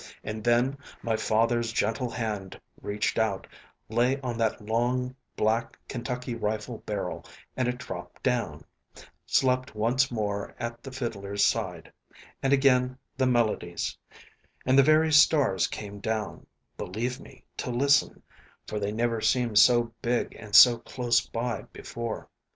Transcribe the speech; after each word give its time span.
And 0.23 0.43
then 0.43 0.79
my 1.03 1.15
father's 1.15 1.71
gentle 1.71 2.09
hand 2.09 2.59
reached 2.81 3.19
out, 3.19 3.45
lay 3.87 4.19
on 4.21 4.35
that 4.39 4.59
long, 4.65 5.15
black, 5.35 5.77
Kentucky 5.87 6.33
rifle 6.33 6.79
barrel, 6.87 7.23
and 7.55 7.67
it 7.67 7.77
dropped 7.77 8.23
down, 8.23 8.65
slept 9.27 9.75
once 9.75 10.09
more 10.09 10.55
at 10.57 10.81
the 10.81 10.91
fiddler's 10.91 11.45
side, 11.45 11.93
and 12.41 12.51
again 12.51 12.97
the 13.15 13.27
melodies; 13.27 13.95
and 14.65 14.75
the 14.75 14.81
very 14.81 15.11
stars 15.11 15.67
came 15.67 15.99
down, 15.99 16.47
believe 16.77 17.19
me, 17.19 17.43
to 17.57 17.69
listen, 17.69 18.23
for 18.65 18.79
they 18.79 18.91
never 18.91 19.21
seemed 19.21 19.59
so 19.59 19.93
big 20.01 20.33
and 20.33 20.55
so 20.55 20.79
close 20.79 21.21
by 21.27 21.61
before. 21.73 22.27